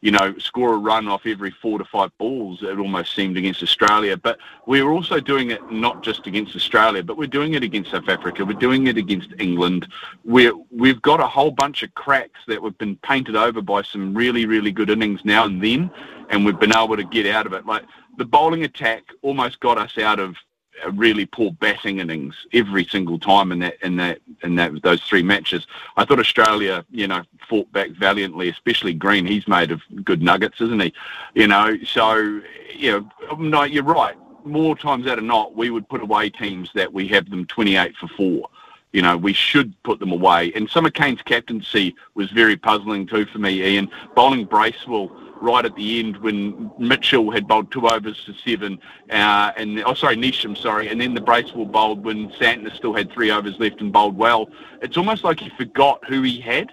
you 0.00 0.10
know, 0.10 0.36
score 0.38 0.74
a 0.74 0.78
run 0.78 1.08
off 1.08 1.22
every 1.26 1.50
four 1.50 1.78
to 1.78 1.84
five 1.84 2.16
balls, 2.18 2.62
it 2.62 2.78
almost 2.78 3.14
seemed 3.14 3.36
against 3.36 3.62
Australia. 3.62 4.16
But 4.16 4.38
we're 4.66 4.90
also 4.90 5.20
doing 5.20 5.50
it 5.50 5.70
not 5.70 6.02
just 6.02 6.26
against 6.26 6.54
Australia, 6.56 7.02
but 7.02 7.16
we're 7.16 7.26
doing 7.26 7.54
it 7.54 7.62
against 7.62 7.90
South 7.90 8.08
Africa. 8.08 8.44
We're 8.44 8.54
doing 8.54 8.86
it 8.86 8.96
against 8.96 9.30
England. 9.38 9.88
We're, 10.24 10.54
we've 10.70 11.02
got 11.02 11.20
a 11.20 11.26
whole 11.26 11.50
bunch 11.50 11.82
of 11.82 11.92
cracks 11.94 12.40
that 12.46 12.62
have 12.62 12.78
been 12.78 12.96
painted 12.96 13.36
over 13.36 13.60
by 13.60 13.82
some 13.82 14.14
really, 14.14 14.46
really 14.46 14.72
good 14.72 14.90
innings 14.90 15.20
now 15.24 15.44
and 15.44 15.62
then, 15.62 15.90
and 16.30 16.44
we've 16.44 16.60
been 16.60 16.76
able 16.76 16.96
to 16.96 17.04
get 17.04 17.26
out 17.26 17.46
of 17.46 17.52
it. 17.52 17.66
Like 17.66 17.82
the 18.16 18.24
bowling 18.24 18.64
attack 18.64 19.02
almost 19.22 19.60
got 19.60 19.78
us 19.78 19.98
out 19.98 20.20
of 20.20 20.36
a 20.84 20.90
really 20.90 21.26
poor 21.26 21.52
batting 21.52 21.98
innings 21.98 22.34
every 22.52 22.84
single 22.84 23.18
time 23.18 23.52
in 23.52 23.58
that 23.60 23.74
in 23.82 23.96
that 23.96 24.20
in 24.42 24.56
that 24.56 24.82
those 24.82 25.02
three 25.02 25.22
matches. 25.22 25.66
I 25.96 26.04
thought 26.04 26.18
Australia, 26.18 26.84
you 26.90 27.06
know, 27.06 27.22
fought 27.48 27.70
back 27.72 27.90
valiantly, 27.90 28.48
especially 28.48 28.94
Green. 28.94 29.26
He's 29.26 29.48
made 29.48 29.70
of 29.70 29.80
good 30.04 30.22
nuggets, 30.22 30.60
isn't 30.60 30.80
he? 30.80 30.92
You 31.34 31.48
know, 31.48 31.76
so 31.84 32.40
you 32.74 33.10
um, 33.30 33.50
know, 33.50 33.60
no, 33.60 33.62
you're 33.64 33.82
right. 33.82 34.16
More 34.44 34.76
times 34.76 35.06
out 35.06 35.18
of 35.18 35.24
not, 35.24 35.54
we 35.54 35.70
would 35.70 35.88
put 35.88 36.00
away 36.00 36.30
teams 36.30 36.70
that 36.74 36.92
we 36.92 37.06
have 37.08 37.28
them 37.28 37.44
28 37.46 37.94
for 37.96 38.08
four. 38.08 38.48
You 38.92 39.02
know, 39.02 39.16
we 39.16 39.32
should 39.32 39.80
put 39.82 40.00
them 40.00 40.12
away. 40.12 40.52
And 40.54 40.68
some 40.68 40.86
of 40.86 40.92
Kane's 40.92 41.22
captaincy 41.22 41.94
was 42.14 42.30
very 42.30 42.56
puzzling 42.56 43.06
too 43.06 43.26
for 43.26 43.38
me, 43.38 43.62
Ian. 43.62 43.88
Bowling 44.14 44.44
Bracewell 44.44 45.10
right 45.40 45.64
at 45.64 45.74
the 45.74 45.98
end 46.00 46.16
when 46.18 46.70
Mitchell 46.78 47.30
had 47.30 47.48
bowled 47.48 47.72
two 47.72 47.88
overs 47.88 48.22
to 48.24 48.34
seven, 48.44 48.78
uh, 49.10 49.52
and 49.56 49.82
oh 49.84 49.94
sorry, 49.94 50.16
Neesham, 50.16 50.56
sorry, 50.56 50.88
and 50.88 51.00
then 51.00 51.14
the 51.14 51.20
Bracewell 51.20 51.66
bowled 51.66 52.04
when 52.04 52.28
Santner 52.30 52.74
still 52.76 52.94
had 52.94 53.10
three 53.10 53.30
overs 53.30 53.58
left 53.58 53.80
and 53.80 53.92
bowled 53.92 54.16
well. 54.16 54.50
It's 54.82 54.96
almost 54.96 55.24
like 55.24 55.40
he 55.40 55.50
forgot 55.50 56.04
who 56.06 56.22
he 56.22 56.40
had, 56.40 56.70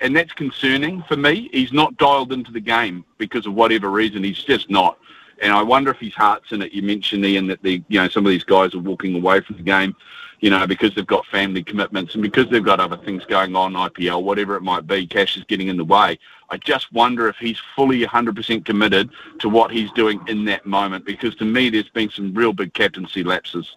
and 0.00 0.14
that's 0.14 0.32
concerning 0.32 1.02
for 1.08 1.16
me. 1.16 1.48
He's 1.52 1.72
not 1.72 1.96
dialed 1.96 2.32
into 2.32 2.52
the 2.52 2.60
game 2.60 3.04
because 3.18 3.46
of 3.46 3.54
whatever 3.54 3.90
reason. 3.90 4.22
He's 4.22 4.42
just 4.42 4.70
not. 4.70 4.98
And 5.40 5.52
I 5.52 5.62
wonder 5.62 5.90
if 5.90 5.98
his 5.98 6.14
heart's 6.14 6.52
in 6.52 6.62
it. 6.62 6.72
You 6.72 6.82
mentioned 6.82 7.24
Ian 7.24 7.46
that 7.48 7.62
the 7.62 7.82
you 7.88 8.00
know 8.00 8.08
some 8.08 8.26
of 8.26 8.30
these 8.30 8.44
guys 8.44 8.74
are 8.74 8.80
walking 8.80 9.14
away 9.14 9.40
from 9.40 9.56
the 9.56 9.62
game 9.62 9.94
you 10.40 10.50
know, 10.50 10.66
because 10.66 10.94
they've 10.94 11.06
got 11.06 11.26
family 11.26 11.62
commitments 11.62 12.14
and 12.14 12.22
because 12.22 12.48
they've 12.48 12.64
got 12.64 12.78
other 12.78 12.96
things 12.98 13.24
going 13.24 13.56
on, 13.56 13.72
IPL, 13.72 14.22
whatever 14.22 14.56
it 14.56 14.62
might 14.62 14.86
be, 14.86 15.06
cash 15.06 15.36
is 15.36 15.44
getting 15.44 15.68
in 15.68 15.76
the 15.76 15.84
way. 15.84 16.18
I 16.50 16.56
just 16.58 16.92
wonder 16.92 17.28
if 17.28 17.36
he's 17.36 17.58
fully 17.74 18.04
100% 18.04 18.64
committed 18.64 19.10
to 19.40 19.48
what 19.48 19.70
he's 19.70 19.90
doing 19.92 20.20
in 20.28 20.44
that 20.46 20.64
moment 20.64 21.04
because 21.04 21.34
to 21.36 21.44
me 21.44 21.70
there's 21.70 21.90
been 21.90 22.10
some 22.10 22.32
real 22.32 22.52
big 22.52 22.72
captaincy 22.72 23.24
lapses. 23.24 23.76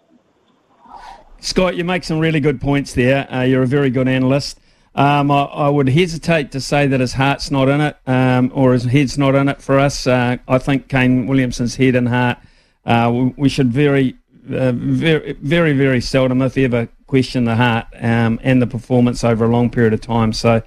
Scott, 1.39 1.75
you 1.75 1.83
make 1.83 2.03
some 2.03 2.19
really 2.19 2.39
good 2.39 2.61
points 2.61 2.93
there. 2.93 3.31
Uh, 3.33 3.41
you're 3.41 3.63
a 3.63 3.67
very 3.67 3.89
good 3.89 4.07
analyst. 4.07 4.59
Um, 4.93 5.31
I, 5.31 5.43
I, 5.43 5.69
would 5.69 5.87
hesitate 5.87 6.51
to 6.51 6.59
say 6.59 6.85
that 6.85 6.99
his 6.99 7.13
heart's 7.13 7.49
not 7.49 7.69
in 7.69 7.79
it 7.79 7.95
um, 8.05 8.51
or 8.53 8.73
his 8.73 8.83
head's 8.83 9.17
not 9.17 9.35
in 9.35 9.47
it 9.47 9.61
for 9.61 9.79
us. 9.79 10.05
Uh, 10.05 10.35
I 10.49 10.57
think 10.57 10.89
Kane 10.89 11.27
Williamson's 11.27 11.77
head 11.77 11.95
and 11.95 12.09
heart, 12.09 12.39
uh, 12.85 13.09
we, 13.13 13.33
we, 13.37 13.49
should 13.49 13.71
very 13.71 14.17
uh, 14.49 14.71
very, 14.73 15.33
very, 15.33 15.73
very 15.73 16.01
seldom, 16.01 16.41
if 16.41 16.57
ever, 16.57 16.89
question 17.07 17.45
the 17.45 17.55
heart 17.55 17.87
um, 17.99 18.39
and 18.43 18.61
the 18.61 18.67
performance 18.67 19.23
over 19.23 19.45
a 19.45 19.47
long 19.47 19.69
period 19.69 19.93
of 19.93 20.01
time. 20.01 20.33
So, 20.33 20.61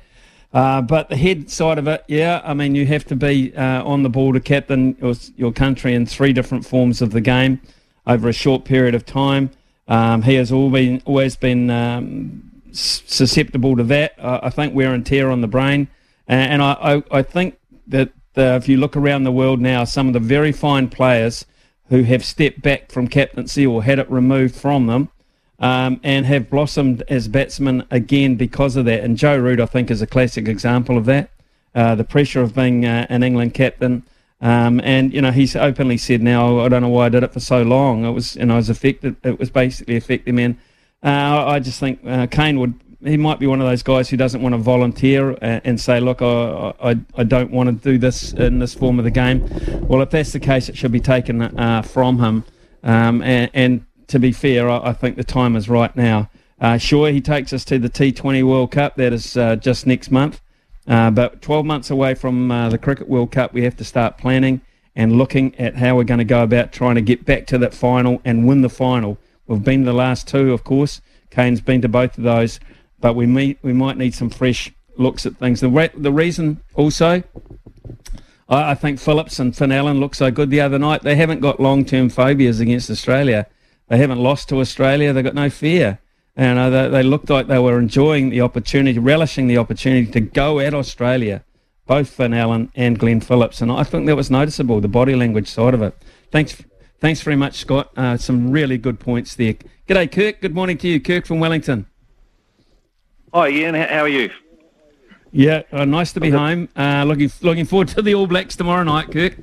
uh, 0.53 0.81
but 0.83 1.09
the 1.09 1.17
head 1.17 1.51
side 1.51 1.79
of 1.79 1.89
it, 1.89 2.05
yeah, 2.07 2.41
I 2.45 2.55
mean, 2.55 2.75
you 2.75 2.87
have 2.87 3.05
to 3.07 3.17
be 3.17 3.55
uh, 3.57 3.83
on 3.85 4.05
the 4.05 4.09
ball 4.09 4.33
to 4.33 4.41
captain 4.41 4.97
your, 5.01 5.15
your, 5.37 5.53
country 5.53 5.95
in 5.95 6.07
three 6.07 6.33
different 6.33 6.65
forms 6.65 7.03
of 7.03 7.11
the 7.11 7.21
game 7.21 7.61
over 8.07 8.29
a 8.29 8.33
short 8.33 8.65
period 8.65 8.95
of 8.95 9.05
time. 9.05 9.51
Um, 9.89 10.23
he 10.23 10.35
has 10.35 10.53
all 10.53 10.71
been, 10.71 11.03
always 11.05 11.35
been 11.37 11.71
um, 11.71 12.54
susceptible 12.79 13.77
to 13.77 13.85
that. 13.85 14.15
I 14.19 14.51
think 14.51 14.75
wear 14.75 14.93
and 14.93 15.05
tear 15.05 15.31
on 15.31 15.41
the 15.41 15.47
brain. 15.47 15.89
And, 16.27 16.63
I, 16.63 16.73
I, 16.73 17.19
I, 17.19 17.23
think 17.23 17.59
that 17.87 18.11
the, 18.33 18.55
if 18.57 18.69
you 18.69 18.79
look 18.79 18.97
around 18.97 19.25
the 19.25 19.33
world 19.33 19.61
now, 19.61 19.85
some 19.85 20.07
of 20.07 20.15
the 20.15 20.21
very 20.21 20.53
fine 20.53 20.89
players 20.89 21.45
who 21.89 22.03
have 22.05 22.25
stepped 22.25 22.63
back 22.63 22.91
from 22.91 23.09
captaincy 23.09 23.67
or 23.67 23.85
had 23.85 23.99
it 23.99 24.11
removed 24.11 24.55
from 24.55 24.87
them 24.87 25.11
um, 25.59 26.01
and 26.03 26.27
have 26.27 26.51
blossomed 26.51 27.03
as 27.09 27.29
batsmen 27.29 27.87
again 27.91 28.37
because 28.37 28.77
of 28.77 28.85
that. 28.87 29.03
And 29.03 29.17
Joe 29.17 29.37
Root, 29.37 29.61
I 29.61 29.67
think, 29.67 29.91
is 29.91 30.03
a 30.03 30.07
classic 30.07 30.49
example 30.49 30.97
of 30.97 31.05
that. 31.07 31.31
Uh, 31.75 31.95
the 31.95 32.05
pressure 32.05 32.41
of 32.41 32.55
being 32.55 32.85
uh, 32.85 33.07
an 33.09 33.23
England 33.23 33.55
captain. 33.55 34.05
Um, 34.41 34.81
and 34.85 35.13
you 35.15 35.23
know 35.23 35.31
he's 35.31 35.57
openly 35.57 35.97
said 35.97 36.21
now 36.21 36.61
I 36.61 36.69
don't 36.69 36.83
know 36.83 36.89
why 36.89 37.07
I 37.07 37.09
did 37.09 37.23
it 37.23 37.33
for 37.33 37.41
so 37.41 37.63
long. 37.63 38.05
It 38.05 38.11
was 38.11 38.37
know 38.37 38.55
I 38.55 38.57
was 38.57 38.69
affected. 38.69 39.17
It 39.25 39.39
was 39.39 39.51
basically 39.51 39.97
affecting 39.97 40.35
me. 40.35 40.45
And 40.45 40.55
uh, 40.57 40.59
I 41.11 41.59
just 41.61 41.81
think 41.81 42.01
uh, 42.07 42.27
Kane 42.27 42.59
would 42.61 42.75
he 43.05 43.19
might 43.19 43.39
be 43.39 43.47
one 43.47 43.61
of 43.61 43.69
those 43.69 43.83
guys 43.83 44.09
who 44.09 44.17
doesn't 44.17 44.41
want 44.41 44.55
to 44.55 44.59
volunteer 44.59 45.37
and 45.43 45.79
say, 45.79 46.01
look, 46.01 46.23
I, 46.23 46.73
I, 46.83 46.97
I, 47.17 47.25
don't 47.25 47.51
want 47.51 47.69
to 47.69 47.73
do 47.73 47.99
this 47.99 48.33
in 48.33 48.61
this 48.61 48.75
form 48.75 48.99
of 48.99 49.05
the 49.05 49.11
game. 49.11 49.47
Well, 49.87 50.01
if 50.01 50.09
that's 50.09 50.33
the 50.33 50.41
case, 50.41 50.71
it 50.71 50.77
should 50.77 50.93
be 50.93 51.01
taken 51.01 51.43
uh, 51.43 51.83
from 51.83 52.19
him. 52.19 52.45
Um, 52.83 53.23
and, 53.23 53.51
and, 53.53 53.87
to 54.07 54.19
be 54.19 54.33
fair, 54.33 54.69
I, 54.69 54.91
I, 54.91 54.93
think 54.93 55.17
the 55.17 55.25
time 55.25 55.57
is 55.57 55.69
right 55.69 55.95
now. 55.97 56.31
Uh, 56.61 56.77
sure, 56.77 57.11
he 57.11 57.23
takes 57.23 57.55
us 57.55 57.65
to 57.65 57.79
the 57.79 57.89
T20 57.89 58.43
World 58.45 58.71
Cup. 58.71 58.97
That 58.97 59.15
is 59.15 59.35
uh, 59.37 59.57
just 59.57 59.87
next 59.87 60.11
month. 60.11 60.41
Uh, 60.87 61.11
but 61.11 61.41
12 61.41 61.65
months 61.65 61.91
away 61.91 62.15
from 62.15 62.51
uh, 62.51 62.69
the 62.69 62.77
Cricket 62.77 63.09
World 63.09 63.33
Cup, 63.33 63.55
we 63.55 63.65
have 63.65 63.77
to 63.77 63.85
start 63.85 64.19
planning 64.19 64.61
and 64.95 65.13
looking 65.17 65.55
at 65.57 65.77
how 65.77 65.97
we're 65.97 66.05
going 66.05 66.19
to 66.19 66.25
go 66.25 66.43
about 66.43 66.71
trying 66.71 66.95
to 66.97 67.01
get 67.01 67.25
back 67.25 67.47
to 67.47 67.59
that 67.59 67.73
final 67.73 68.21
and 68.25 68.47
win 68.47 68.61
the 68.61 68.69
final. 68.69 69.17
We've 69.47 69.63
been 69.63 69.81
to 69.81 69.87
the 69.87 69.93
last 69.93 70.29
two, 70.29 70.53
of 70.53 70.65
course. 70.65 71.01
Kane's 71.31 71.61
been 71.61 71.83
to 71.83 71.89
both 71.89 72.17
of 72.17 72.25
those 72.25 72.61
but 73.05 73.15
we 73.15 73.27
meet, 73.27 73.59
we 73.61 73.75
might 73.75 73.99
need 73.99 74.15
some 74.15 74.31
fresh 74.31 74.73
looks 74.97 75.27
at 75.27 75.37
things. 75.37 75.61
The 75.61 75.69
re- 75.69 75.91
the 75.95 76.11
reason 76.11 76.63
also, 76.73 77.23
I, 78.49 78.71
I, 78.71 78.75
think 78.75 78.99
Phillips 78.99 79.39
and 79.39 79.55
Finn 79.55 79.73
Allen 79.73 80.01
looked 80.01 80.17
so 80.17 80.31
good 80.31 80.49
the 80.49 80.63
other 80.63 80.79
night. 80.79 81.03
They 81.03 81.15
haven't 81.15 81.41
got 81.41 81.61
long 81.61 81.85
term 81.85 82.09
phobias 82.09 82.61
against 82.61 82.91
Australia. 82.91 83.47
They 83.89 83.99
haven't 83.99 84.21
lost 84.21 84.49
to 84.49 84.59
Australia. 84.59 85.13
They've 85.13 85.23
got 85.23 85.35
no 85.35 85.51
fear. 85.51 85.99
And 86.35 86.59
uh, 86.59 86.71
they, 86.71 86.89
they 86.89 87.03
looked 87.03 87.29
like 87.29 87.47
they 87.47 87.59
were 87.59 87.79
enjoying 87.79 88.31
the 88.31 88.41
opportunity, 88.41 88.99
relishing 88.99 89.49
the 89.49 89.59
opportunity 89.59 90.11
to 90.13 90.21
go 90.21 90.59
at 90.59 90.73
Australia, 90.73 91.45
both 91.87 92.09
Finn 92.09 92.33
Allen 92.33 92.73
and 92.75 92.99
Glenn 92.99 93.21
Phillips. 93.21 93.61
And 93.61 93.71
I 93.71 93.85
think 93.85 94.07
that 94.07 94.17
was 94.17 94.31
noticeable, 94.31 94.81
the 94.81 94.89
body 94.89 95.15
language 95.15 95.49
side 95.49 95.75
of 95.75 95.83
it. 95.83 95.95
Thanks, 96.31 96.57
thanks 97.01 97.21
very 97.23 97.37
much, 97.37 97.57
Scott. 97.57 97.91
Uh, 97.97 98.17
some 98.17 98.51
really 98.51 98.79
good 98.79 99.01
points 99.01 99.35
there. 99.35 99.55
G'day, 99.89 100.11
Kirk. 100.11 100.41
Good 100.41 100.55
morning 100.55 100.79
to 100.79 100.89
you, 100.89 101.01
Kirk 101.01 101.27
from 101.27 101.41
Wellington. 101.41 101.87
Hi, 103.33 103.49
Ian. 103.49 103.75
How 103.75 104.01
are 104.01 104.09
you? 104.09 104.31
Yeah, 105.33 105.63
uh, 105.73 105.85
nice 105.85 106.13
to 106.13 106.21
be 106.21 106.31
home. 106.31 106.69
Uh, 106.77 107.03
looking 107.05 107.29
looking 107.43 107.65
forward 107.65 107.89
to 107.89 108.03
the 108.03 108.15
All 108.15 108.29
Blacks 108.29 108.55
tomorrow 108.55 108.85
night, 108.85 109.11
Kirk. 109.11 109.37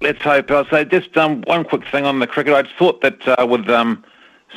Let's 0.00 0.20
hope. 0.20 0.50
I'll 0.50 0.66
say 0.66 0.84
just 0.84 1.16
um, 1.16 1.42
one 1.46 1.64
quick 1.64 1.86
thing 1.88 2.04
on 2.04 2.18
the 2.18 2.26
cricket. 2.26 2.52
I 2.54 2.68
thought 2.76 3.00
that 3.02 3.28
uh, 3.28 3.46
with 3.46 3.70
um, 3.70 4.04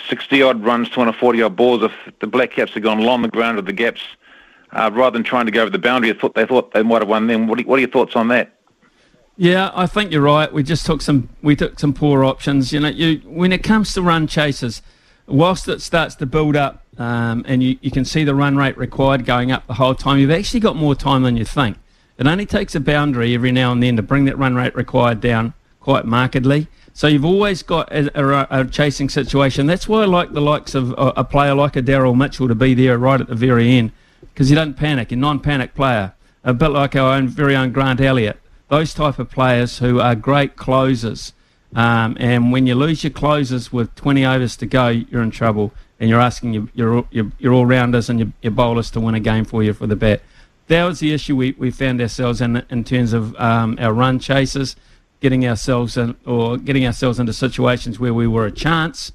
60 0.10 0.42
odd 0.42 0.64
runs, 0.64 0.90
240 0.90 1.42
odd 1.44 1.56
balls, 1.56 1.84
if 1.84 1.92
the 2.20 2.28
Black 2.28 2.52
Caps 2.52 2.74
had 2.74 2.82
gone 2.82 3.00
along 3.00 3.22
the 3.22 3.28
ground 3.28 3.58
with 3.58 3.68
the 3.68 3.74
gaps 3.74 4.02
uh, 4.72 4.90
rather 4.92 5.14
than 5.14 5.24
trying 5.24 5.46
to 5.46 5.52
go 5.52 5.62
over 5.62 5.70
the 5.70 5.78
boundary, 5.78 6.10
I 6.10 6.14
thought 6.14 6.34
they 6.34 6.46
thought 6.46 6.74
they 6.74 6.82
might 6.82 7.04
have 7.04 7.10
won 7.10 7.28
then. 7.28 7.48
What 7.48 7.60
are, 7.60 7.64
what 7.64 7.78
are 7.78 7.82
your 7.82 7.90
thoughts 7.90 8.16
on 8.16 8.30
that? 8.30 8.58
Yeah, 9.36 9.72
I 9.74 9.88
think 9.88 10.12
you're 10.12 10.22
right. 10.22 10.52
We 10.54 10.62
just 10.62 10.86
took 10.86 11.02
some 11.02 11.30
we 11.42 11.56
took 11.56 11.80
some 11.80 11.94
poor 11.94 12.24
options. 12.24 12.72
You 12.72 12.80
know, 12.80 12.90
you 12.90 13.18
when 13.26 13.52
it 13.52 13.64
comes 13.64 13.94
to 13.96 14.02
run 14.02 14.28
chasers, 14.28 14.82
whilst 15.26 15.68
it 15.68 15.82
starts 15.82 16.16
to 16.16 16.26
build 16.26 16.56
up 16.56 16.84
um, 16.98 17.44
and 17.48 17.64
you, 17.64 17.78
you 17.82 17.90
can 17.90 18.06
see 18.06 18.24
the 18.24 18.36
run 18.36 18.58
rate 18.58 18.78
required 18.78 19.26
going 19.26 19.52
up 19.52 19.66
the 19.68 19.76
whole 19.76 19.96
time. 19.96 20.20
You've 20.20 20.32
actually 20.32 20.60
got 20.60 20.76
more 20.76 20.96
time 20.96 21.24
than 21.24 21.38
you 21.38 21.46
think. 21.46 21.78
It 22.18 22.28
only 22.28 22.46
takes 22.46 22.76
a 22.76 22.80
boundary 22.80 23.34
every 23.34 23.52
now 23.52 23.72
and 23.72 23.82
then 23.82 23.96
to 23.96 24.04
bring 24.04 24.26
that 24.26 24.38
run 24.38 24.56
rate 24.56 24.76
required 24.76 25.20
down 25.20 25.54
quite 25.80 26.06
markedly. 26.06 26.68
So 26.94 27.08
you've 27.08 27.26
always 27.26 27.64
got 27.64 27.92
a, 27.92 28.12
a, 28.20 28.62
a 28.62 28.66
chasing 28.66 29.10
situation. 29.10 29.66
That's 29.66 29.88
why 29.88 30.04
I 30.04 30.06
like 30.06 30.32
the 30.32 30.42
likes 30.42 30.76
of 30.76 30.92
a, 30.92 31.14
a 31.18 31.24
player 31.24 31.56
like 31.56 31.76
a 31.76 31.82
Daryl 31.82 32.16
Mitchell 32.16 32.48
to 32.48 32.56
be 32.56 32.76
there 32.76 33.00
right 33.00 33.20
at 33.20 33.28
the 33.28 33.36
very 33.36 33.72
end 33.72 33.92
because 34.22 34.50
he 34.50 34.56
doesn't 34.56 34.76
panic. 34.76 35.12
A 35.12 35.16
non-panic 35.16 35.74
player, 35.74 36.14
a 36.44 36.54
bit 36.54 36.70
like 36.70 36.96
our 36.96 37.16
own 37.16 37.28
very 37.28 37.56
own 37.56 37.72
Grant 37.72 38.00
Elliott. 38.00 38.40
Those 38.74 38.96
type 38.96 39.20
of 39.20 39.30
players 39.30 39.78
who 39.78 40.00
are 40.00 40.16
great 40.16 40.56
closers. 40.56 41.34
Um, 41.76 42.18
and 42.20 42.52
when 42.52 42.66
you 42.66 42.74
lose 42.74 43.04
your 43.04 43.12
closers 43.12 43.72
with 43.72 43.94
20 43.94 44.26
overs 44.26 44.58
to 44.58 44.66
go, 44.66 44.88
you're 44.88 45.22
in 45.22 45.30
trouble 45.30 45.72
and 46.00 46.10
you're 46.10 46.20
asking 46.20 46.56
your, 46.56 46.68
your, 46.74 47.08
your, 47.12 47.32
your 47.38 47.54
all-rounders 47.54 48.10
and 48.10 48.20
your, 48.20 48.30
your 48.42 48.52
bowlers 48.52 48.90
to 48.90 49.00
win 49.00 49.14
a 49.14 49.20
game 49.20 49.46
for 49.46 49.62
you 49.62 49.74
for 49.74 49.86
the 49.86 49.96
bat. 49.96 50.24
That 50.70 50.86
was 50.86 51.02
the 51.02 51.14
issue 51.14 51.36
we, 51.36 51.52
we 51.52 51.70
found 51.70 52.02
ourselves 52.02 52.42
in 52.42 52.66
in 52.72 52.84
terms 52.84 53.14
of 53.14 53.36
um, 53.36 53.78
our 53.80 53.94
run 53.94 54.18
chases, 54.18 54.76
getting 55.20 55.46
ourselves 55.46 55.96
in, 55.96 56.16
or 56.26 56.58
getting 56.58 56.84
ourselves 56.88 57.20
into 57.20 57.32
situations 57.32 58.00
where 58.00 58.16
we 58.16 58.26
were 58.26 58.48
a 58.48 58.52
chance, 58.52 59.12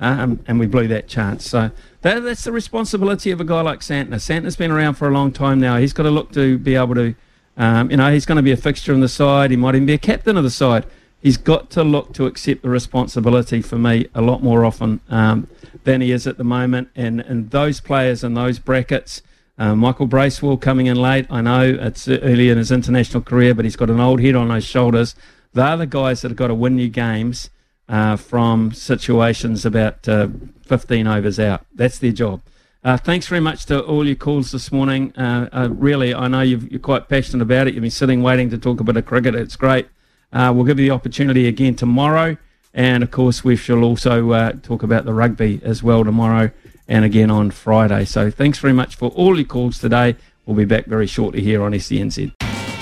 um, 0.00 0.42
and 0.48 0.58
we 0.58 0.66
blew 0.66 0.88
that 0.88 1.06
chance. 1.06 1.48
So 1.48 1.70
that, 2.02 2.24
that's 2.24 2.42
the 2.42 2.50
responsibility 2.50 3.30
of 3.30 3.40
a 3.40 3.44
guy 3.44 3.60
like 3.60 3.78
Santner. 3.78 4.16
Santner's 4.16 4.56
been 4.56 4.72
around 4.72 4.94
for 4.94 5.06
a 5.06 5.12
long 5.12 5.30
time 5.30 5.60
now. 5.60 5.76
He's 5.76 5.92
got 5.92 6.02
to 6.02 6.10
look 6.10 6.32
to 6.32 6.58
be 6.58 6.74
able 6.74 6.96
to, 6.96 7.14
um, 7.58 7.90
you 7.90 7.98
know, 7.98 8.10
he's 8.10 8.24
going 8.24 8.36
to 8.36 8.42
be 8.42 8.52
a 8.52 8.56
fixture 8.56 8.94
on 8.94 9.00
the 9.00 9.08
side. 9.08 9.50
He 9.50 9.56
might 9.56 9.74
even 9.74 9.84
be 9.86 9.92
a 9.92 9.98
captain 9.98 10.38
of 10.38 10.44
the 10.44 10.50
side 10.50 10.86
he's 11.20 11.36
got 11.36 11.70
to 11.70 11.82
look 11.84 12.12
to 12.14 12.26
accept 12.26 12.62
the 12.62 12.68
responsibility 12.68 13.60
for 13.60 13.76
me 13.76 14.06
a 14.14 14.20
lot 14.20 14.42
more 14.42 14.64
often 14.64 15.00
um, 15.08 15.48
than 15.84 16.00
he 16.00 16.12
is 16.12 16.26
at 16.26 16.38
the 16.38 16.44
moment. 16.44 16.88
And, 16.94 17.20
and 17.20 17.50
those 17.50 17.80
players 17.80 18.22
in 18.22 18.34
those 18.34 18.58
brackets, 18.58 19.22
uh, 19.58 19.74
Michael 19.74 20.06
Bracewell 20.06 20.56
coming 20.56 20.86
in 20.86 20.96
late, 20.96 21.26
I 21.30 21.40
know 21.40 21.62
it's 21.62 22.08
early 22.08 22.50
in 22.50 22.58
his 22.58 22.70
international 22.70 23.22
career, 23.22 23.54
but 23.54 23.64
he's 23.64 23.76
got 23.76 23.90
an 23.90 24.00
old 24.00 24.20
head 24.20 24.36
on 24.36 24.50
his 24.50 24.64
shoulders. 24.64 25.14
They're 25.52 25.76
the 25.76 25.86
guys 25.86 26.22
that 26.22 26.30
have 26.30 26.36
got 26.36 26.48
to 26.48 26.54
win 26.54 26.78
you 26.78 26.88
games 26.88 27.50
uh, 27.88 28.16
from 28.16 28.72
situations 28.72 29.64
about 29.64 30.08
uh, 30.08 30.28
15 30.62 31.06
overs 31.06 31.40
out. 31.40 31.64
That's 31.74 31.98
their 31.98 32.12
job. 32.12 32.42
Uh, 32.84 32.96
thanks 32.96 33.26
very 33.26 33.40
much 33.40 33.66
to 33.66 33.82
all 33.82 34.06
your 34.06 34.14
calls 34.14 34.52
this 34.52 34.70
morning. 34.70 35.12
Uh, 35.16 35.48
uh, 35.52 35.68
really, 35.70 36.14
I 36.14 36.28
know 36.28 36.42
you 36.42 36.68
are 36.76 36.78
quite 36.78 37.08
passionate 37.08 37.42
about 37.42 37.66
it. 37.66 37.74
You've 37.74 37.82
been 37.82 37.90
sitting 37.90 38.22
waiting 38.22 38.50
to 38.50 38.58
talk 38.58 38.80
a 38.80 38.84
bit 38.84 38.96
of 38.96 39.04
cricket. 39.04 39.34
It's 39.34 39.56
great. 39.56 39.88
Uh, 40.32 40.52
we'll 40.54 40.64
give 40.64 40.78
you 40.78 40.86
the 40.86 40.94
opportunity 40.94 41.48
again 41.48 41.74
tomorrow. 41.74 42.36
And 42.72 43.02
of 43.02 43.10
course, 43.10 43.42
we 43.42 43.56
shall 43.56 43.82
also 43.82 44.30
uh, 44.30 44.52
talk 44.62 44.82
about 44.82 45.04
the 45.04 45.12
rugby 45.12 45.60
as 45.64 45.82
well 45.82 46.04
tomorrow 46.04 46.50
and 46.86 47.04
again 47.04 47.30
on 47.30 47.50
Friday. 47.50 48.04
So 48.04 48.30
thanks 48.30 48.58
very 48.58 48.72
much 48.72 48.94
for 48.94 49.10
all 49.10 49.36
your 49.36 49.46
calls 49.46 49.78
today. 49.78 50.16
We'll 50.46 50.56
be 50.56 50.64
back 50.64 50.86
very 50.86 51.06
shortly 51.06 51.42
here 51.42 51.62
on 51.62 51.72
SENZ. 51.72 52.37